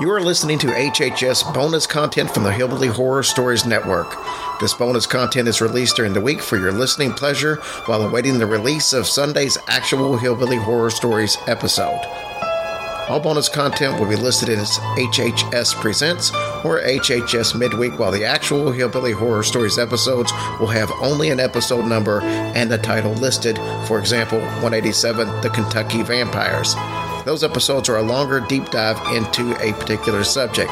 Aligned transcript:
You 0.00 0.12
are 0.12 0.20
listening 0.20 0.60
to 0.60 0.68
HHS 0.68 1.52
bonus 1.52 1.84
content 1.84 2.30
from 2.30 2.44
the 2.44 2.52
Hillbilly 2.52 2.86
Horror 2.86 3.24
Stories 3.24 3.66
Network. 3.66 4.14
This 4.60 4.72
bonus 4.72 5.08
content 5.08 5.48
is 5.48 5.60
released 5.60 5.96
during 5.96 6.12
the 6.12 6.20
week 6.20 6.40
for 6.40 6.56
your 6.56 6.70
listening 6.70 7.12
pleasure 7.12 7.56
while 7.86 8.02
awaiting 8.02 8.38
the 8.38 8.46
release 8.46 8.92
of 8.92 9.08
Sunday's 9.08 9.58
actual 9.66 10.16
Hillbilly 10.16 10.56
Horror 10.56 10.90
Stories 10.90 11.36
episode. 11.48 12.00
All 13.08 13.18
bonus 13.18 13.48
content 13.48 13.98
will 13.98 14.08
be 14.08 14.14
listed 14.14 14.50
as 14.50 14.78
HHS 14.78 15.74
Presents 15.74 16.30
or 16.64 16.80
HHS 16.80 17.58
Midweek, 17.58 17.98
while 17.98 18.12
the 18.12 18.24
actual 18.24 18.70
Hillbilly 18.70 19.12
Horror 19.12 19.42
Stories 19.42 19.78
episodes 19.78 20.30
will 20.60 20.68
have 20.68 20.92
only 21.00 21.30
an 21.30 21.40
episode 21.40 21.86
number 21.86 22.20
and 22.20 22.70
the 22.70 22.78
title 22.78 23.14
listed. 23.14 23.56
For 23.88 23.98
example, 23.98 24.38
187 24.38 25.40
The 25.40 25.50
Kentucky 25.50 26.04
Vampires. 26.04 26.76
Those 27.28 27.44
episodes 27.44 27.90
are 27.90 27.98
a 27.98 28.02
longer 28.02 28.40
deep 28.40 28.70
dive 28.70 28.96
into 29.14 29.52
a 29.62 29.74
particular 29.74 30.24
subject. 30.24 30.70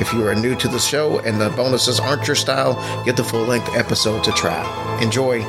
If 0.00 0.12
you 0.12 0.26
are 0.26 0.34
new 0.34 0.56
to 0.56 0.66
the 0.66 0.80
show 0.80 1.20
and 1.20 1.40
the 1.40 1.50
bonuses 1.50 2.00
aren't 2.00 2.26
your 2.26 2.34
style, 2.34 2.74
get 3.04 3.16
the 3.16 3.22
full 3.22 3.44
length 3.44 3.68
episode 3.76 4.24
to 4.24 4.32
try. 4.32 4.60
Enjoy. 5.00 5.42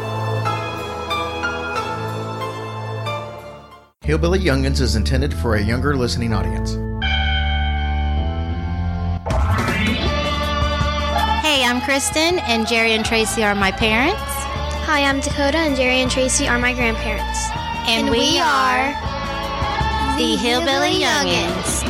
Hillbilly 4.04 4.38
Youngins 4.38 4.80
is 4.80 4.96
intended 4.96 5.34
for 5.34 5.56
a 5.56 5.60
younger 5.60 5.98
listening 5.98 6.34
audience. 6.34 6.74
Hey, 11.42 11.66
I'm 11.66 11.82
Kristen, 11.82 12.38
and 12.42 12.68
Jerry 12.68 12.92
and 12.92 13.04
Tracy 13.04 13.44
are 13.44 13.56
my 13.56 13.72
parents. 13.72 14.22
Hi, 14.86 15.02
I'm 15.02 15.20
Dakota, 15.20 15.58
and 15.58 15.76
Jerry 15.76 16.02
and 16.02 16.12
Tracy 16.12 16.48
are 16.48 16.60
my 16.60 16.76
grandparents. 16.76 17.40
And, 17.88 18.12
we, 18.12 18.38
are 18.38 19.13
the 20.24 20.38
Hillbilly 20.38 21.02
Youngins. 21.02 21.84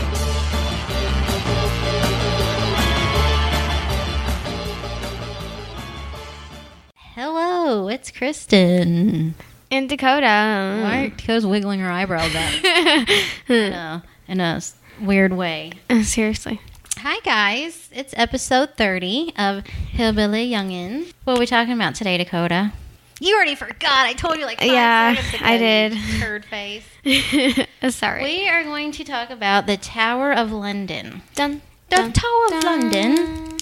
Hello, 7.16 7.88
it's 7.90 8.12
Kristen. 8.12 9.36
And 9.70 9.90
Dakota. 9.90 10.82
Why 10.84 11.12
Dakota's 11.16 11.46
wiggling 11.46 11.80
her 11.80 11.90
eyebrows 11.92 12.34
up? 12.36 12.54
in, 13.50 13.74
a, 13.74 14.04
in 14.28 14.40
a 14.40 14.44
s- 14.56 14.76
weird 15.02 15.34
way. 15.34 15.74
Uh, 15.90 16.04
Seriously. 16.04 16.60
Hi, 16.98 17.20
guys. 17.24 17.90
It's 17.92 18.14
episode 18.18 18.72
30 18.78 19.34
of 19.38 19.66
Hillbilly 19.66 20.50
Youngin. 20.50 21.12
What 21.24 21.38
are 21.38 21.40
we 21.40 21.46
talking 21.46 21.74
about 21.74 21.96
today, 21.96 22.18
Dakota? 22.18 22.74
You 23.20 23.36
already 23.36 23.56
forgot. 23.56 24.06
I 24.06 24.14
told 24.14 24.38
you 24.38 24.46
like 24.46 24.60
five 24.60 24.68
Yeah, 24.68 25.12
ago. 25.12 25.38
I 25.42 25.58
did. 25.58 25.98
Turd 26.20 26.46
face. 26.46 26.86
Uh, 27.82 27.90
Sorry. 27.90 28.24
We 28.24 28.48
are 28.48 28.64
going 28.64 28.92
to 28.94 29.04
talk 29.04 29.30
about 29.30 29.68
the 29.68 29.76
Tower 29.76 30.32
of 30.34 30.52
London. 30.54 31.22
Dun, 31.36 31.62
The 31.90 31.98
dun, 31.98 32.14
Tower 32.14 32.46
of 32.46 32.52
dun. 32.62 32.64
London. 32.82 33.58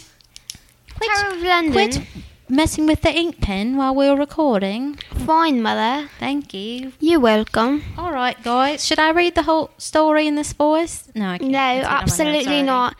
Quit, 0.96 1.10
Tower 1.12 1.34
of 1.34 1.42
London. 1.42 1.72
quit 1.74 2.02
messing 2.48 2.86
with 2.86 3.02
the 3.02 3.12
ink 3.12 3.42
pen 3.42 3.78
while 3.78 3.96
we're 3.96 4.16
recording. 4.16 4.96
Fine, 5.26 5.62
Mother. 5.64 6.08
Thank 6.20 6.54
you. 6.54 6.94
You're 7.00 7.20
welcome. 7.20 7.82
All 7.98 8.12
right, 8.12 8.42
guys. 8.44 8.86
Should 8.86 9.00
I 9.00 9.10
read 9.12 9.34
the 9.34 9.44
whole 9.44 9.72
story 9.80 10.28
in 10.28 10.36
this 10.36 10.54
voice? 10.54 11.10
No, 11.16 11.30
I 11.30 11.38
can't. 11.40 11.52
No, 11.52 11.58
It's 11.58 11.62
getting 11.62 11.86
on 11.86 11.90
my 11.90 12.00
nerves 12.00 12.04
absolutely 12.04 12.62
not. 12.64 12.96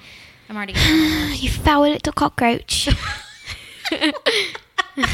I'm 0.50 0.58
already 0.58 0.74
getting 0.74 0.94
on 0.94 1.00
my 1.02 1.28
nerves. 1.28 1.44
You 1.44 1.50
foul 1.52 1.82
little 1.82 2.14
cockroach. 2.14 2.90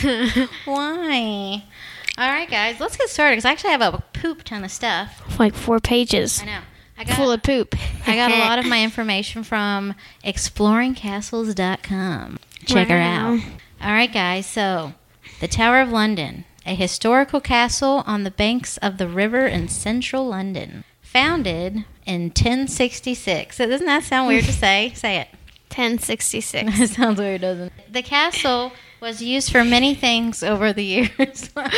Why? 0.66 1.64
All 2.18 2.30
right, 2.30 2.50
guys. 2.50 2.80
Let's 2.80 2.98
get 2.98 3.10
started 3.10 3.34
because 3.34 3.46
I 3.46 3.52
actually 3.52 3.70
have 3.72 3.82
a 3.82 4.04
poop 4.14 4.44
ton 4.44 4.64
of 4.64 4.72
stuff. 4.72 5.38
like 5.40 5.54
four 5.54 5.80
pages. 5.80 6.42
I 6.42 6.46
know. 6.46 6.60
I 6.98 7.04
got 7.04 7.18
Full 7.18 7.32
of 7.32 7.44
poop. 7.44 7.76
I 8.08 8.16
got 8.16 8.32
a 8.32 8.40
lot 8.46 8.58
of 8.58 8.66
my 8.66 8.84
information 8.84 9.44
from 9.44 9.94
exploringcastles.com. 10.24 12.40
Check 12.66 12.88
her 12.88 12.98
out. 12.98 13.40
All 13.82 13.92
right, 13.92 14.12
guys. 14.12 14.48
So, 14.48 14.94
the 15.40 15.48
Tower 15.48 15.80
of 15.82 15.92
London, 15.92 16.46
a 16.66 16.74
historical 16.74 17.40
castle 17.40 18.04
on 18.08 18.24
the 18.24 18.32
banks 18.32 18.78
of 18.78 18.98
the 18.98 19.08
river 19.08 19.46
in 19.46 19.68
central 19.68 20.28
London, 20.28 20.84
founded 21.02 21.86
in 22.06 22.24
1066. 22.30 23.56
So 23.56 23.68
doesn't 23.68 23.86
that 23.86 24.04
sound 24.04 24.28
weird 24.28 24.46
to 24.46 24.54
say? 24.54 24.92
Say 24.96 25.18
it. 25.18 25.28
1066. 25.70 26.80
It 26.80 26.90
sounds 26.90 27.20
weird, 27.20 27.42
doesn't 27.42 27.72
it? 27.78 27.94
The 27.94 28.02
castle 28.02 28.72
was 29.00 29.22
used 29.22 29.52
for 29.52 29.64
many 29.64 29.96
things 29.96 30.44
over 30.44 30.74
the 30.74 30.84
years. 30.84 31.10
Stop 31.50 31.72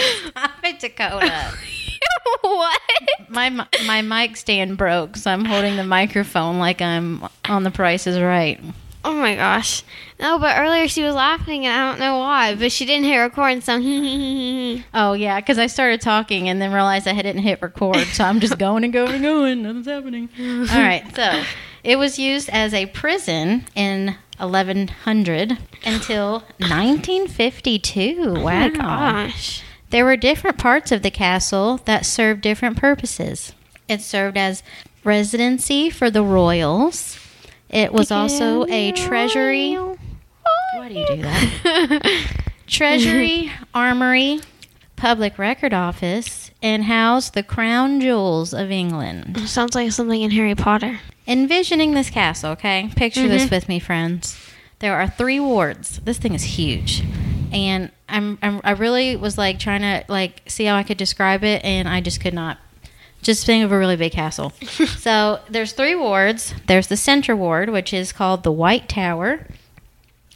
it, 0.64 0.80
Dakota. 0.80 1.54
what? 2.42 2.82
My 3.30 3.68
my 3.86 4.02
mic 4.02 4.38
stand 4.38 4.78
broke, 4.78 5.16
so 5.18 5.32
I'm 5.32 5.46
holding 5.46 5.76
the 5.76 5.84
microphone 5.84 6.60
like 6.60 6.82
I'm 6.82 7.28
on 7.46 7.64
The 7.64 7.72
Price 7.72 8.08
is 8.08 8.20
Right. 8.20 8.60
Oh 9.04 9.14
my 9.14 9.36
gosh. 9.36 9.84
No, 10.20 10.40
but 10.40 10.58
earlier 10.58 10.90
she 10.90 11.04
was 11.04 11.16
laughing 11.16 11.66
and 11.66 11.74
I 11.74 11.90
don't 11.90 12.00
know 12.00 12.18
why, 12.18 12.56
but 12.56 12.72
she 12.72 12.86
didn't 12.86 13.06
hit 13.06 13.18
record, 13.18 13.64
so 13.64 13.76
Oh 14.94 15.14
yeah, 15.14 15.40
because 15.40 15.58
I 15.58 15.68
started 15.68 16.02
talking 16.02 16.50
and 16.50 16.62
then 16.62 16.74
realized 16.74 17.08
I 17.08 17.14
didn't 17.14 17.44
hit 17.44 17.62
record, 17.62 18.06
so 18.08 18.26
I'm 18.26 18.42
just 18.42 18.58
going 18.58 18.84
and 18.84 18.92
going 18.92 19.14
and 19.14 19.24
going. 19.24 19.62
Nothing's 19.64 19.88
happening. 19.88 20.30
All 20.40 20.82
right, 20.82 21.04
so 21.16 21.44
it 21.84 21.98
was 21.98 22.20
used 22.20 22.50
as 22.50 22.74
a 22.74 22.88
prison 22.88 23.66
in 23.74 24.16
1100 24.40 25.58
until 25.86 26.44
1952. 26.60 28.34
Wow. 28.36 28.66
Oh 28.66 28.70
gosh. 28.70 29.64
There 29.90 30.06
were 30.06 30.18
different 30.18 30.58
parts 30.58 30.92
of 30.92 31.02
the 31.02 31.12
castle 31.12 31.78
that 31.86 32.06
served 32.06 32.42
different 32.42 32.78
purposes. 32.78 33.54
It 33.88 34.02
served 34.02 34.38
as 34.38 34.62
residency 35.04 35.90
for 35.90 36.12
the 36.12 36.24
royals. 36.24 37.18
It 37.70 37.92
was 37.92 38.12
also 38.12 38.66
a 38.68 38.92
treasury. 38.92 39.74
Why 39.76 40.88
do 40.88 40.94
you 40.94 41.08
do 41.08 41.22
that? 41.22 42.22
treasury, 42.68 43.52
armory, 43.74 44.42
public 44.96 45.38
record 45.38 45.74
office, 45.74 46.49
and 46.62 46.86
housed 46.86 47.34
the 47.34 47.44
crown 47.44 48.02
jewels 48.02 48.54
of 48.54 48.72
England. 48.72 49.40
Sounds 49.48 49.76
like 49.76 49.92
something 49.92 50.22
in 50.22 50.32
Harry 50.32 50.56
Potter. 50.56 51.00
Envisioning 51.28 51.94
this 51.94 52.10
castle, 52.10 52.52
okay? 52.52 52.90
Picture 52.96 53.28
this 53.28 53.44
mm-hmm. 53.46 53.56
with 53.56 53.70
me, 53.70 53.80
friends. 53.80 54.38
There 54.80 54.96
are 54.96 55.08
three 55.08 55.40
wards. 55.40 56.00
This 56.00 56.18
thing 56.18 56.34
is 56.34 56.44
huge, 56.44 57.04
and 57.52 57.92
I'm, 58.08 58.40
I'm 58.42 58.62
I 58.64 58.72
really 58.72 59.16
was 59.18 59.38
like 59.38 59.60
trying 59.60 59.82
to 59.82 60.06
like 60.08 60.42
see 60.48 60.66
how 60.66 60.76
I 60.76 60.84
could 60.84 60.98
describe 60.98 61.44
it, 61.44 61.64
and 61.64 61.88
I 61.88 62.02
just 62.02 62.22
could 62.22 62.34
not. 62.34 62.58
Just 63.22 63.46
think 63.46 63.66
of 63.66 63.72
a 63.74 63.78
really 63.78 63.98
big 63.98 64.14
castle. 64.14 64.52
so 64.98 65.40
there's 65.50 65.74
three 65.74 65.96
wards. 65.96 66.54
There's 66.68 66.88
the 66.88 66.96
center 66.96 67.36
ward, 67.36 67.70
which 67.70 67.94
is 67.94 68.14
called 68.14 68.44
the 68.44 68.52
White 68.52 68.88
Tower. 68.88 69.46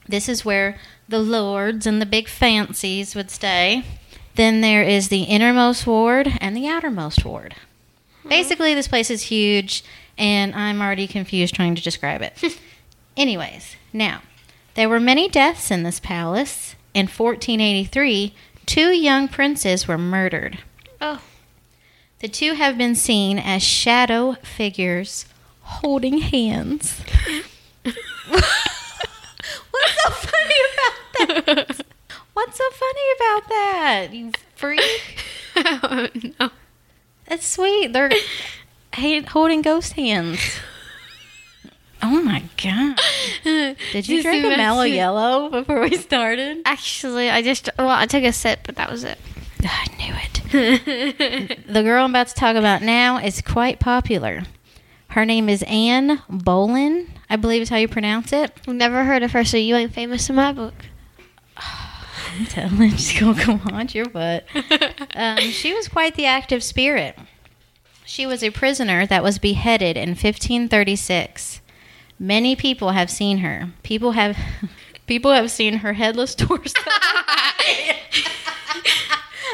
This 0.06 0.28
is 0.28 0.44
where 0.44 0.78
the 1.08 1.20
lords 1.20 1.88
and 1.88 2.02
the 2.02 2.06
big 2.06 2.28
fancies 2.28 3.16
would 3.16 3.32
stay. 3.32 3.86
Then 4.36 4.62
there 4.62 4.84
is 4.84 5.10
the 5.10 5.24
innermost 5.24 5.86
ward 5.86 6.38
and 6.42 6.56
the 6.56 6.68
outermost 6.68 7.24
ward. 7.24 7.56
Hmm. 8.24 8.30
Basically, 8.30 8.74
this 8.74 8.88
place 8.88 9.10
is 9.10 9.24
huge, 9.24 9.84
and 10.18 10.56
I'm 10.56 10.82
already 10.82 11.08
confused 11.08 11.56
trying 11.56 11.76
to 11.76 11.84
describe 11.84 12.22
it. 12.22 12.60
Anyways, 13.18 13.76
now, 13.92 14.22
there 14.74 14.90
were 14.90 15.00
many 15.00 15.30
deaths 15.30 15.70
in 15.70 15.84
this 15.84 16.00
palace. 16.00 16.76
In 16.94 17.06
1483, 17.06 18.34
two 18.66 18.90
young 18.90 19.28
princes 19.28 19.88
were 19.88 19.98
murdered. 19.98 20.60
Oh. 21.00 21.22
The 22.20 22.28
two 22.28 22.54
have 22.54 22.78
been 22.78 22.96
seen 22.96 23.38
as 23.38 23.62
shadow 23.62 24.34
figures 24.44 25.26
holding 25.62 26.20
hands. 26.20 27.02
What's 27.84 28.48
so 30.04 30.10
funny 30.10 30.56
about 30.74 31.46
that? 31.46 31.86
What's 32.34 32.58
so 32.58 32.64
funny 32.72 33.02
about 33.18 33.50
that? 33.50 34.08
You 34.12 34.32
freak. 34.56 34.82
oh, 35.56 36.08
no. 36.40 36.50
That's 37.28 37.48
sweet. 37.48 37.94
They're 37.94 38.12
ha- 38.94 39.22
holding 39.28 39.62
ghost 39.62 39.94
hands. 39.94 40.40
Oh 42.06 42.22
my 42.22 42.44
god! 42.62 43.00
Did 43.46 44.10
you 44.10 44.22
drink 44.22 44.44
a 44.44 44.58
mellow 44.58 44.84
yellow 44.84 45.50
before 45.50 45.80
we 45.80 45.96
started? 45.96 46.62
Actually, 46.66 47.30
I 47.30 47.42
just, 47.42 47.70
well, 47.80 47.88
I 47.88 48.06
took 48.08 48.26
a 48.26 48.34
sip, 48.34 48.60
but 48.66 48.76
that 48.76 48.92
was 48.92 49.06
it. 49.06 49.18
I 49.64 49.88
knew 49.98 50.14
it. 50.14 51.66
the 51.66 51.82
girl 51.82 52.04
I'm 52.04 52.12
about 52.12 52.28
to 52.28 52.34
talk 52.36 52.58
about 52.58 52.82
now 52.82 53.20
is 53.20 53.42
quite 53.42 53.80
popular. 53.80 54.44
Her 55.12 55.26
name 55.26 55.48
is 55.48 55.64
Anne 55.64 56.22
Boleyn. 56.30 57.08
I 57.30 57.38
believe 57.38 57.62
is 57.62 57.70
how 57.70 57.78
you 57.78 57.88
pronounce 57.88 58.34
it. 58.34 58.52
Never 58.68 59.06
heard 59.06 59.24
of 59.24 59.32
her, 59.32 59.46
so 59.46 59.56
you 59.56 59.76
ain't 59.78 59.94
famous 59.94 60.30
in 60.30 60.36
my 60.36 60.52
book. 60.52 60.74
I'm 62.40 62.46
telling 62.48 62.82
you, 62.82 62.98
she's 62.98 63.20
gonna 63.20 63.46
go 63.46 63.58
haunt 63.58 63.94
your 63.96 64.10
butt. 64.10 64.46
Um, 65.16 65.38
she 65.38 65.74
was 65.76 65.88
quite 65.88 66.16
the 66.16 66.26
active 66.26 66.64
spirit. 66.64 67.16
She 68.04 68.26
was 68.26 68.44
a 68.44 68.50
prisoner 68.50 69.06
that 69.06 69.22
was 69.22 69.38
beheaded 69.38 69.96
in 69.96 70.10
1536. 70.10 71.62
Many 72.18 72.56
people 72.56 72.90
have 72.92 73.12
seen 73.12 73.40
her. 73.40 73.70
People 73.84 74.14
have 74.14 74.36
people 75.08 75.32
have 75.32 75.52
seen 75.52 75.76
her 75.78 75.94
headless 75.94 76.34
torso. 76.40 76.74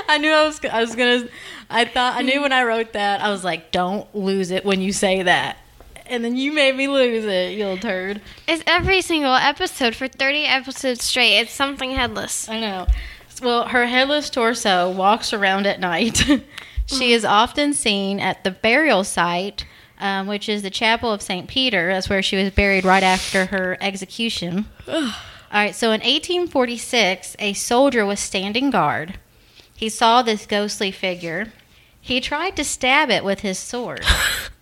I 0.07 0.17
knew 0.17 0.31
I 0.31 0.45
was 0.45 0.61
I 0.63 0.79
was 0.81 0.95
gonna 0.95 1.27
I 1.69 1.83
thought 1.85 2.15
I 2.15 2.21
knew 2.21 2.41
when 2.41 2.53
I 2.53 2.63
wrote 2.63 2.93
that 2.93 3.21
I 3.21 3.29
was 3.29 3.43
like, 3.43 3.71
don't 3.71 4.13
lose 4.15 4.49
it 4.51 4.63
when 4.63 4.81
you 4.81 4.93
say 4.93 5.23
that. 5.23 5.57
And 6.09 6.23
then 6.23 6.35
you 6.35 6.51
made 6.51 6.75
me 6.75 6.87
lose 6.87 7.25
it, 7.25 7.53
you 7.53 7.65
little 7.65 7.77
turd. 7.77 8.21
It's 8.47 8.63
every 8.67 9.01
single 9.01 9.35
episode 9.35 9.95
for 9.95 10.07
30 10.07 10.45
episodes 10.45 11.03
straight. 11.03 11.39
It's 11.39 11.53
something 11.53 11.91
headless. 11.91 12.49
I 12.49 12.59
know. 12.59 12.87
Well, 13.41 13.67
her 13.69 13.85
headless 13.85 14.29
torso 14.29 14.91
walks 14.91 15.31
around 15.31 15.65
at 15.65 15.79
night. 15.79 16.21
she 16.85 17.13
is 17.13 17.23
often 17.23 17.73
seen 17.73 18.19
at 18.19 18.43
the 18.43 18.51
burial 18.51 19.03
site, 19.03 19.65
um, 19.99 20.27
which 20.27 20.49
is 20.49 20.61
the 20.61 20.69
chapel 20.69 21.11
of 21.11 21.21
St. 21.21 21.47
Peter. 21.47 21.93
That's 21.93 22.09
where 22.09 22.21
she 22.21 22.35
was 22.35 22.51
buried 22.51 22.83
right 22.83 23.03
after 23.03 23.45
her 23.45 23.77
execution. 23.79 24.65
All 24.87 25.11
right, 25.53 25.75
so 25.75 25.87
in 25.87 26.01
1846, 26.01 27.35
a 27.39 27.53
soldier 27.53 28.05
was 28.05 28.19
standing 28.19 28.69
guard. 28.69 29.19
He 29.75 29.89
saw 29.89 30.21
this 30.21 30.45
ghostly 30.45 30.91
figure. 30.91 31.53
He 32.01 32.19
tried 32.19 32.55
to 32.57 32.63
stab 32.63 33.09
it 33.09 33.23
with 33.23 33.39
his 33.39 33.57
sword. 33.57 34.05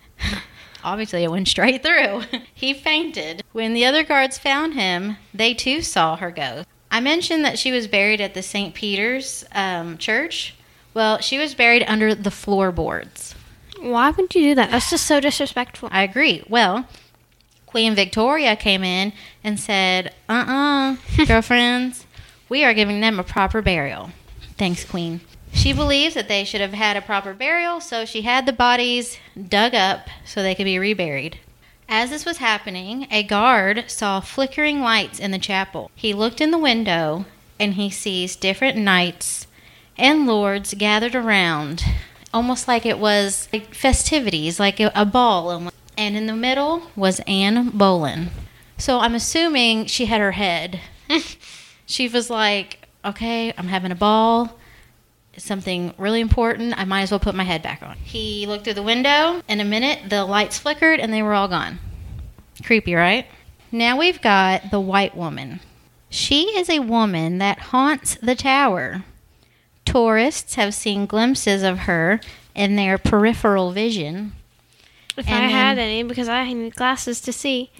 Obviously, 0.84 1.24
it 1.24 1.32
went 1.32 1.48
straight 1.48 1.84
through. 1.84 2.24
he 2.54 2.74
fainted. 2.74 3.44
When 3.52 3.74
the 3.74 3.86
other 3.86 4.04
guards 4.04 4.38
found 4.38 4.74
him, 4.74 5.18
they 5.34 5.54
too 5.54 5.82
saw 5.82 6.16
her 6.16 6.32
ghost. 6.32 6.68
I 6.90 7.00
mentioned 7.00 7.44
that 7.44 7.60
she 7.60 7.72
was 7.72 7.88
buried 7.88 8.22
at 8.22 8.34
the 8.34 8.42
St. 8.42 8.74
Peter's 8.74 9.46
um, 9.54 9.98
church. 9.98 10.56
Well, 10.94 11.20
she 11.20 11.38
was 11.38 11.54
buried 11.54 11.84
under 11.88 12.16
the 12.16 12.32
floorboards. 12.32 13.36
Why 13.80 14.10
would 14.10 14.34
you 14.34 14.42
do 14.42 14.56
that? 14.56 14.72
That's 14.72 14.90
just 14.90 15.06
so 15.06 15.20
disrespectful. 15.20 15.90
I 15.92 16.04
agree. 16.04 16.44
Well, 16.50 16.88
Queen 17.66 17.94
Victoria 17.94 18.56
came 18.56 18.84
in 18.84 19.14
and 19.44 19.60
said, 19.60 20.14
uh 20.28 20.96
uh 21.18 21.26
girlfriends, 21.26 22.06
we 22.50 22.64
are 22.64 22.74
giving 22.74 23.02
them 23.02 23.20
a 23.20 23.24
proper 23.24 23.62
burial. 23.62 24.10
Thanks, 24.58 24.84
Queen. 24.84 25.22
She 25.52 25.74
believes 25.74 26.16
that 26.16 26.28
they 26.28 26.44
should 26.44 26.62
have 26.62 26.74
had 26.74 26.98
a 26.98 27.02
proper 27.02 27.34
burial, 27.34 27.82
so 27.82 28.06
she 28.06 28.22
had 28.22 28.46
the 28.46 28.54
bodies 28.54 29.18
dug 29.36 29.74
up 29.74 30.08
so 30.26 30.42
they 30.42 30.56
could 30.56 30.66
be 30.66 30.80
reburied. 30.80 31.40
As 31.90 32.10
this 32.10 32.26
was 32.26 32.38
happening, 32.38 33.08
a 33.10 33.24
guard 33.24 33.86
saw 33.88 34.20
flickering 34.20 34.82
lights 34.82 35.20
in 35.20 35.32
the 35.32 35.40
chapel. 35.40 35.90
He 35.96 36.14
looked 36.14 36.42
in 36.42 36.52
the 36.52 36.58
window 36.58 37.26
and 37.60 37.76
he 37.76 37.90
sees 37.90 38.36
different 38.36 38.78
knights 38.78 39.48
and 39.98 40.28
lords 40.28 40.74
gathered 40.74 41.16
around, 41.16 41.84
almost 42.34 42.68
like 42.68 42.86
it 42.86 43.00
was 43.00 43.48
festivities, 43.72 44.60
like 44.60 44.80
a, 44.80 44.92
a 44.94 45.06
ball. 45.06 45.72
And 45.98 46.16
in 46.16 46.28
the 46.28 46.36
middle 46.36 46.84
was 46.96 47.22
Anne 47.22 47.70
Boleyn. 47.70 48.30
So 48.78 49.00
I'm 49.00 49.16
assuming 49.16 49.86
she 49.86 50.06
had 50.06 50.22
her 50.22 50.34
head. 50.34 50.82
she 51.86 52.08
was 52.08 52.30
like, 52.30 52.88
okay, 53.04 53.54
I'm 53.58 53.70
having 53.70 53.92
a 53.92 53.96
ball. 53.96 54.58
Something 55.38 55.94
really 55.98 56.20
important. 56.20 56.78
I 56.78 56.86
might 56.86 57.04
as 57.04 57.12
well 57.12 57.20
put 57.20 57.36
my 57.36 57.44
head 57.44 57.62
back 57.62 57.82
on. 57.84 57.96
He 57.98 58.46
looked 58.48 58.64
through 58.64 58.74
the 58.74 58.84
window. 58.84 59.42
In 59.48 59.60
a 59.60 59.66
minute, 59.66 60.10
the 60.10 60.26
lights 60.26 60.58
flickered 60.58 61.00
and 61.00 61.14
they 61.14 61.22
were 61.22 61.34
all 61.34 61.48
gone. 61.48 61.80
Creepy, 62.64 62.96
right? 62.96 63.28
Now 63.72 63.98
we've 63.98 64.22
got 64.22 64.72
the 64.72 64.80
white 64.80 65.16
woman. 65.16 65.60
She 66.10 66.58
is 66.58 66.70
a 66.70 66.80
woman 66.80 67.38
that 67.38 67.60
haunts 67.60 68.16
the 68.16 68.36
tower. 68.36 69.04
Tourists 69.86 70.56
have 70.56 70.74
seen 70.74 71.06
glimpses 71.06 71.64
of 71.64 71.80
her 71.80 72.20
in 72.56 72.76
their 72.76 72.98
peripheral 72.98 73.72
vision. 73.72 74.34
If 75.18 75.28
And 75.28 75.46
I 75.46 75.48
had 75.48 75.78
any, 75.80 76.04
because 76.04 76.30
I 76.30 76.52
need 76.54 76.76
glasses 76.76 77.22
to 77.22 77.34
see. 77.34 77.72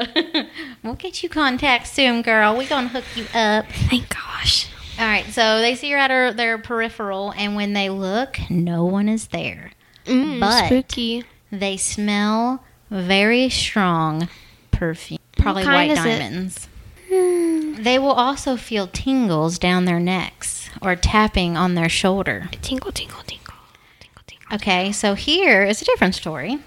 we'll 0.82 0.94
get 0.94 1.22
you 1.22 1.28
contacts 1.28 1.92
soon, 1.92 2.22
girl. 2.22 2.56
We're 2.56 2.68
gonna 2.68 2.88
hook 2.88 3.04
you 3.14 3.24
up. 3.34 3.66
Thank 3.90 4.08
gosh. 4.08 4.68
All 4.98 5.06
right, 5.06 5.24
so 5.26 5.58
they 5.60 5.74
see 5.74 5.90
her 5.90 5.96
at 5.98 6.10
her 6.10 6.32
their 6.32 6.58
peripheral, 6.58 7.32
and 7.36 7.56
when 7.56 7.72
they 7.72 7.88
look, 7.88 8.38
no 8.50 8.84
one 8.84 9.08
is 9.08 9.28
there. 9.28 9.72
Mm, 10.06 10.40
But- 10.40 10.66
spooky. 10.66 11.24
They 11.50 11.76
smell 11.76 12.64
very 12.90 13.50
strong 13.50 14.28
perfume, 14.70 15.18
probably 15.36 15.64
white 15.66 15.94
diamonds. 15.94 16.66
They 17.10 17.98
will 17.98 18.12
also 18.12 18.56
feel 18.56 18.86
tingles 18.86 19.58
down 19.58 19.84
their 19.84 20.00
necks 20.00 20.70
or 20.80 20.96
tapping 20.96 21.58
on 21.58 21.74
their 21.74 21.90
shoulder. 21.90 22.48
Tingle, 22.62 22.90
tingle, 22.92 23.22
tingle, 23.26 23.54
tingle, 24.00 24.22
tingle. 24.26 24.54
Okay, 24.54 24.92
so 24.92 25.12
here 25.14 25.62
is 25.62 25.82
a 25.82 25.84
different 25.84 26.14
story. 26.14 26.58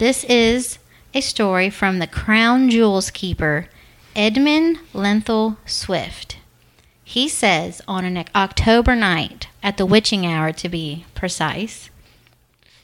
This 0.00 0.24
is 0.24 0.78
a 1.16 1.20
story 1.22 1.70
from 1.70 1.98
the 1.98 2.06
Crown 2.06 2.68
Jewels 2.68 3.10
keeper, 3.10 3.68
Edmund 4.14 4.78
Lenthal 4.92 5.56
Swifte. 5.64 6.36
He 7.02 7.26
says 7.26 7.80
on 7.88 8.04
an 8.04 8.22
October 8.34 8.94
night, 8.94 9.48
at 9.62 9.78
the 9.78 9.86
witching 9.86 10.26
hour 10.26 10.52
to 10.52 10.68
be 10.68 11.06
precise, 11.14 11.88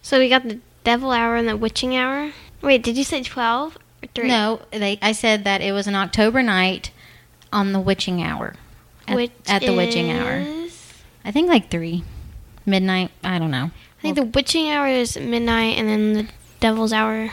So 0.01 0.19
we 0.19 0.31
got 0.31 0.45
the 0.45 0.61
devil 0.83 1.11
hour 1.11 1.37
and 1.37 1.47
the 1.47 1.59
witching 1.59 1.95
hour. 1.95 2.33
Wait, 2.63 2.83
did 2.83 2.97
you 2.97 3.05
say 3.05 3.23
twelve 3.23 3.77
or 4.03 4.07
three? 4.15 4.29
No, 4.29 4.63
they. 4.71 4.99
I 5.03 5.13
said 5.13 5.45
that 5.45 5.61
it 5.61 5.73
was 5.73 5.87
an 5.87 5.95
October 5.95 6.43
night 6.43 6.91
on 7.53 7.73
the 7.73 7.81
witching 7.81 8.23
hour. 8.23 8.55
At, 9.07 9.31
at 9.47 9.61
the 9.61 9.77
witching 9.77 10.11
hour. 10.11 10.43
I 11.23 11.31
think 11.33 11.49
like 11.51 11.71
three, 11.71 12.03
midnight. 12.65 13.11
I 13.23 13.39
don't 13.39 13.51
know. 13.51 13.71
I 13.99 14.01
think 14.01 14.17
the 14.17 14.25
witching 14.25 14.71
hour 14.71 14.87
is 14.87 15.19
midnight, 15.19 15.77
and 15.77 15.87
then 15.89 16.13
the 16.15 16.29
devil's 16.61 16.95
hour, 16.95 17.31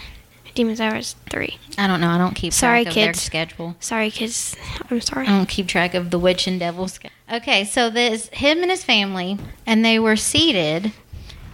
demon's 0.60 0.82
hour 0.82 0.98
is 0.98 1.16
three. 1.30 1.58
I 1.78 1.88
don't 1.88 2.02
know. 2.02 2.10
I 2.10 2.18
don't 2.18 2.36
keep 2.36 2.52
Sorry, 2.52 2.84
track 2.84 2.92
of 2.92 2.96
their 2.96 3.08
kids. 3.14 3.22
schedule. 3.22 3.76
Sorry, 3.80 4.12
kids. 4.12 4.56
I'm 4.92 5.00
sorry. 5.00 5.26
I 5.26 5.30
don't 5.38 5.48
keep 5.48 5.68
track 5.68 5.94
of 5.94 6.12
the 6.12 6.20
witch 6.20 6.48
and 6.48 6.60
devil. 6.60 6.88
schedule. 6.90 7.16
Okay, 7.32 7.64
so 7.64 7.90
this 7.90 8.28
him 8.30 8.62
and 8.62 8.70
his 8.70 8.84
family, 8.84 9.38
and 9.66 9.86
they 9.86 9.98
were 10.00 10.16
seated 10.18 10.92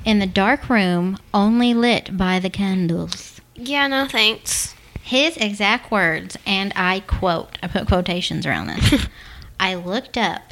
in 0.04 0.18
the 0.19 0.25
dark 0.25 0.69
room, 0.69 1.18
only 1.34 1.74
lit 1.74 2.18
by 2.18 2.40
the 2.40 2.50
candles. 2.50 3.40
Yeah, 3.56 3.86
no 3.88 4.07
thanks. 4.07 4.74
His 5.04 5.38
exact 5.38 5.92
words, 5.92 6.36
and 6.48 6.74
I 6.75 7.01
quote, 7.01 7.60
I 7.62 7.68
put 7.68 7.88
quotations 7.88 8.46
around 8.48 8.68
this. 8.68 9.08
I 9.60 9.75
looked 9.75 10.18
up 10.18 10.51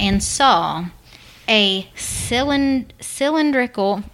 and 0.00 0.22
saw 0.22 0.86
a 1.46 1.88
cylind- 1.94 2.92
cylindrical. 3.00 4.02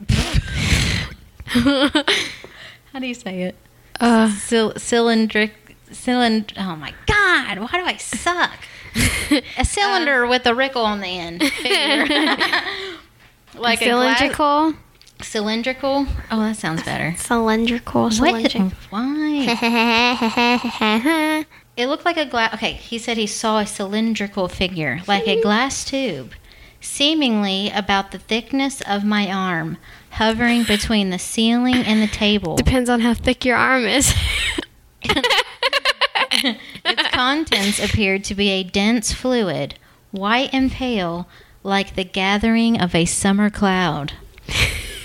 How 2.92 2.98
do 2.98 3.06
you 3.06 3.14
say 3.14 3.42
it? 3.42 3.54
Uh, 4.00 4.30
Cyl- 4.30 4.72
cylindric. 4.74 5.52
Cylind. 5.90 6.52
Oh 6.56 6.76
my 6.76 6.92
God! 7.06 7.58
Why 7.58 7.68
do 7.78 7.84
I 7.84 7.96
suck? 7.98 8.50
a 9.58 9.64
cylinder 9.64 10.26
with 10.26 10.46
a 10.46 10.54
rickle 10.54 10.84
on 10.84 11.00
the 11.00 11.06
end. 11.08 11.42
Like 13.54 13.82
a 13.82 13.90
glass- 13.90 14.18
cylindrical. 14.18 14.74
cylindrical. 15.20 16.06
Oh, 16.30 16.40
that 16.40 16.56
sounds 16.56 16.82
better. 16.84 17.14
Cylindrical. 17.18 18.10
Cylindrical. 18.10 18.72
Why? 18.88 19.46
It 21.76 21.86
looked 21.86 22.06
like 22.06 22.16
a 22.16 22.24
glass. 22.24 22.54
Okay, 22.54 22.72
he 22.72 22.98
said 22.98 23.18
he 23.18 23.26
saw 23.26 23.58
a 23.58 23.66
cylindrical 23.66 24.48
figure, 24.48 25.00
like 25.06 25.28
a 25.28 25.40
glass 25.42 25.84
tube, 25.84 26.32
seemingly 26.80 27.68
about 27.70 28.10
the 28.10 28.18
thickness 28.18 28.80
of 28.82 29.04
my 29.04 29.30
arm, 29.30 29.76
hovering 30.12 30.64
between 30.64 31.10
the 31.10 31.18
ceiling 31.18 31.76
and 31.76 32.02
the 32.02 32.06
table. 32.06 32.56
Depends 32.56 32.90
on 32.90 33.00
how 33.00 33.14
thick 33.14 33.44
your 33.44 33.56
arm 33.56 33.84
is. 33.84 34.14
Its 36.32 37.08
contents 37.12 37.78
appeared 37.82 38.24
to 38.24 38.34
be 38.34 38.48
a 38.50 38.62
dense 38.62 39.12
fluid, 39.12 39.74
white 40.10 40.50
and 40.52 40.70
pale, 40.72 41.28
like 41.62 41.94
the 41.94 42.04
gathering 42.04 42.80
of 42.80 42.94
a 42.94 43.04
summer 43.04 43.50
cloud, 43.50 44.14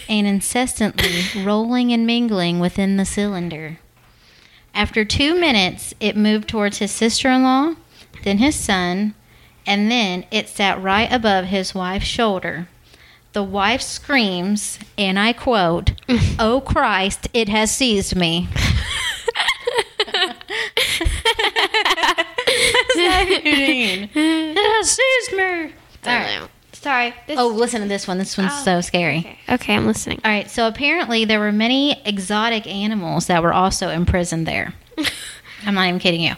and 0.09 0.25
incessantly 0.25 1.43
rolling 1.43 1.91
and 1.91 2.07
mingling 2.07 2.59
within 2.59 2.97
the 2.97 3.05
cylinder. 3.05 3.79
After 4.73 5.05
two 5.05 5.39
minutes, 5.39 5.93
it 5.99 6.15
moved 6.15 6.47
towards 6.47 6.79
his 6.79 6.91
sister 6.91 7.29
in 7.29 7.43
law, 7.43 7.75
then 8.23 8.37
his 8.37 8.55
son, 8.55 9.13
and 9.65 9.91
then 9.91 10.25
it 10.31 10.47
sat 10.47 10.81
right 10.81 11.11
above 11.11 11.45
his 11.45 11.75
wife's 11.75 12.05
shoulder. 12.05 12.67
The 13.37 13.43
wife 13.43 13.83
screams, 13.83 14.79
and 14.97 15.19
I 15.19 15.31
quote, 15.31 15.91
Oh 16.39 16.59
Christ, 16.65 17.27
it 17.35 17.47
has 17.49 17.69
seized 17.69 18.15
me. 18.15 18.47
It 22.99 24.57
has 24.57 24.89
seized 24.89 25.37
me. 25.37 25.73
All 26.05 26.17
right. 26.17 26.49
Sorry. 26.71 27.13
This 27.27 27.37
Oh, 27.37 27.47
listen 27.49 27.81
to 27.81 27.87
this 27.87 28.07
one. 28.07 28.17
This 28.17 28.35
one's 28.39 28.51
Oh, 28.55 28.63
so 28.63 28.81
scary. 28.81 29.19
okay. 29.19 29.37
okay, 29.49 29.75
I'm 29.75 29.85
listening. 29.85 30.19
All 30.25 30.31
right, 30.31 30.49
so 30.49 30.67
apparently 30.67 31.23
there 31.25 31.39
were 31.39 31.51
many 31.51 32.01
exotic 32.05 32.65
animals 32.65 33.27
that 33.27 33.43
were 33.43 33.53
also 33.53 33.89
imprisoned 33.89 34.47
there. 34.47 34.73
I'm 35.63 35.75
not 35.75 35.87
even 35.87 35.99
kidding 35.99 36.21
you. 36.21 36.33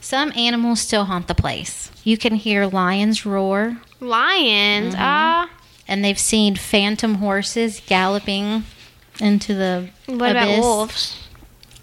Some 0.00 0.32
animals 0.36 0.80
still 0.80 1.06
haunt 1.06 1.26
the 1.26 1.34
place. 1.34 1.90
You 2.04 2.16
can 2.16 2.34
hear 2.36 2.66
lions 2.66 3.26
roar, 3.26 3.76
Lions. 4.00 4.94
Ah. 4.96 5.48
And 5.86 6.04
they've 6.04 6.18
seen 6.18 6.56
phantom 6.56 7.16
horses 7.16 7.80
galloping 7.86 8.64
into 9.20 9.54
the 9.54 9.88
what 10.06 10.32
about 10.32 10.58
wolves? 10.60 11.16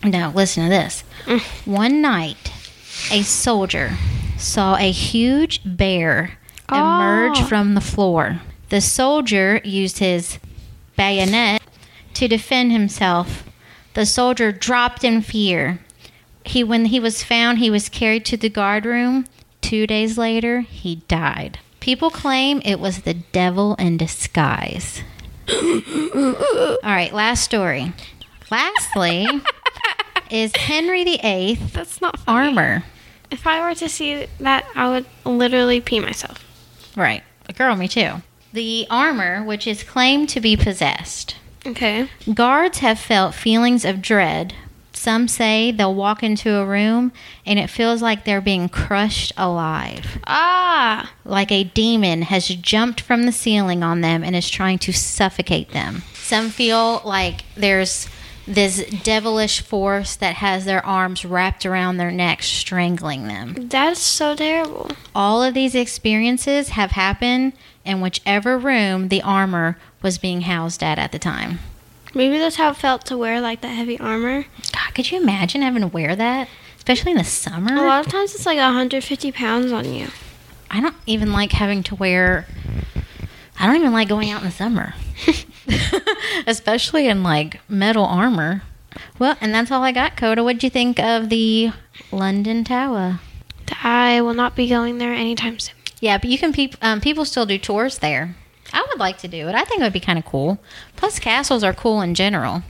Now 0.04 0.32
listen 0.32 0.64
to 0.64 0.70
this. 0.70 1.04
Mm. 1.26 1.42
One 1.68 2.02
night, 2.02 2.52
a 3.12 3.22
soldier 3.22 3.98
saw 4.38 4.76
a 4.76 4.92
huge 4.92 5.62
bear 5.64 6.38
emerge 6.72 7.40
Oh. 7.40 7.46
from 7.46 7.74
the 7.76 7.82
floor. 7.82 8.42
The 8.70 8.82
soldier 8.82 9.62
used 9.64 10.00
his 10.00 10.40
bayonet 10.96 11.62
to 12.16 12.28
defend 12.28 12.72
himself. 12.72 13.44
The 13.94 14.06
soldier 14.06 14.52
dropped 14.52 15.04
in 15.04 15.22
fear. 15.22 15.80
He 16.44 16.64
when 16.64 16.86
he 16.86 17.00
was 17.00 17.24
found, 17.24 17.60
he 17.60 17.70
was 17.70 17.90
carried 17.90 18.26
to 18.26 18.38
the 18.38 18.50
guard 18.50 18.86
room. 18.86 19.26
2 19.62 19.86
days 19.86 20.18
later, 20.18 20.62
he 20.62 20.96
died. 21.08 21.60
People 21.82 22.10
claim 22.10 22.62
it 22.64 22.80
was 22.80 23.00
the 23.02 23.16
devil 23.16 23.76
in 23.76 23.98
disguise. 23.98 25.02
All 25.50 25.56
right, 26.84 27.12
last 27.14 27.44
story. 27.44 27.92
Lastly, 28.50 29.28
is 30.30 30.56
Henry 30.56 31.04
VIII 31.04 31.56
That's 31.74 32.00
not 32.00 32.20
funny. 32.20 32.48
armor. 32.50 32.84
If 33.30 33.46
I 33.48 33.62
were 33.68 33.76
to 33.76 33.90
see 33.90 34.28
that, 34.40 34.66
I 34.76 34.90
would 34.90 35.06
literally 35.26 35.82
pee 35.82 36.00
myself. 36.00 36.46
Right. 36.96 37.24
Girl, 37.58 37.76
me 37.76 37.88
too. 37.88 38.22
The 38.54 38.86
armor, 38.90 39.44
which 39.44 39.66
is 39.66 39.84
claimed 39.84 40.30
to 40.30 40.40
be 40.42 40.56
possessed. 40.56 41.36
Okay. 41.66 42.10
Guards 42.34 42.80
have 42.80 43.00
felt 43.00 43.34
feelings 43.34 43.86
of 43.86 44.02
dread. 44.02 44.54
Some 45.02 45.28
say 45.28 45.72
they'll 45.72 45.96
walk 45.96 46.22
into 46.22 46.58
a 46.58 46.64
room 46.64 47.12
and 47.44 47.58
it 47.58 47.72
feels 47.72 48.04
like 48.04 48.24
they're 48.24 48.40
being 48.40 48.70
crushed 48.70 49.34
alive. 49.36 50.20
Ah. 50.28 51.12
Like 51.26 51.52
a 51.52 51.64
demon 51.64 52.22
has 52.22 52.48
jumped 52.48 53.02
from 53.02 53.24
the 53.24 53.32
ceiling 53.32 53.82
on 53.82 54.02
them 54.02 54.24
and 54.24 54.36
is 54.36 54.48
trying 54.48 54.78
to 54.78 54.94
suffocate 54.94 55.72
them. 55.72 56.04
Some 56.14 56.52
feel 56.52 57.02
like 57.04 57.46
there's 57.58 58.10
this 58.46 58.88
devilish 59.02 59.62
force 59.62 60.16
that 60.18 60.36
has 60.36 60.66
their 60.66 60.86
arms 60.86 61.26
wrapped 61.26 61.66
around 61.66 61.98
their 61.98 62.12
necks, 62.12 62.46
strangling 62.46 63.28
them. 63.28 63.56
That's 63.70 64.00
so 64.00 64.36
terrible. 64.36 64.92
All 65.16 65.42
of 65.42 65.56
these 65.56 65.74
experiences 65.74 66.70
have 66.70 66.92
happened 66.92 67.54
in 67.84 68.02
whichever 68.02 68.56
room 68.56 69.08
the 69.08 69.24
armor 69.24 69.80
was 70.04 70.20
being 70.20 70.42
housed 70.42 70.84
at 70.84 71.00
at 71.00 71.12
the 71.12 71.18
time. 71.18 71.58
Maybe 72.14 72.38
that's 72.38 72.58
how 72.58 72.72
it 72.72 72.78
felt 72.78 73.06
to 73.06 73.18
wear 73.18 73.40
like 73.40 73.62
that 73.62 73.70
heavy 73.70 74.00
armor. 74.00 74.46
God, 74.74 74.94
could 74.94 75.12
you 75.12 75.22
imagine 75.22 75.62
having 75.62 75.82
to 75.82 75.88
wear 75.88 76.16
that? 76.16 76.50
Especially 76.78 77.12
in 77.12 77.18
the 77.18 77.24
summer? 77.24 77.74
A 77.74 77.88
lot 77.88 78.06
of 78.06 78.12
times 78.12 78.36
it's 78.36 78.46
like 78.46 78.58
150 78.58 79.32
pounds 79.32 79.72
on 79.72 79.94
you. 79.94 80.08
I 80.70 80.82
don't 80.82 80.96
even 81.06 81.32
like 81.32 81.52
having 81.52 81.84
to 81.84 81.96
wear. 81.96 82.46
I 83.60 83.68
don't 83.68 83.76
even 83.76 83.94
like 83.94 84.10
going 84.10 84.30
out 84.32 84.42
in 84.42 84.48
the 84.48 84.52
summer, 84.52 84.94
especially 86.48 87.08
in 87.08 87.24
like 87.24 87.60
metal 87.70 88.06
armor. 88.06 88.64
Well, 89.20 89.38
and 89.40 89.54
that's 89.54 89.72
all 89.72 89.84
I 89.84 89.92
got, 89.92 90.18
Coda. 90.18 90.44
What'd 90.44 90.64
you 90.64 90.70
think 90.70 91.00
of 91.00 91.30
the 91.30 91.72
London 92.12 92.64
Tower? 92.64 93.20
I 93.84 94.22
will 94.22 94.34
not 94.34 94.56
be 94.56 94.68
going 94.68 94.98
there 94.98 95.14
anytime 95.14 95.60
soon. 95.60 95.76
Yeah, 96.00 96.18
but 96.18 96.30
you 96.30 96.38
can 96.38 96.52
peop- 96.52 96.76
um, 96.82 97.00
people 97.00 97.26
still 97.26 97.46
do 97.46 97.58
tours 97.58 98.00
there. 98.00 98.36
I 98.74 98.86
would 98.90 99.00
like 99.00 99.18
to 99.20 99.28
do 99.28 99.48
it. 99.48 99.56
I 99.56 99.64
think 99.64 99.82
it 99.82 99.84
would 99.84 99.94
be 99.94 100.00
kind 100.00 100.20
of 100.20 100.26
cool. 100.26 100.60
Plus, 100.96 101.20
castles 101.20 101.64
are 101.64 101.74
cool 101.74 102.02
in 102.02 102.16
general. 102.16 102.64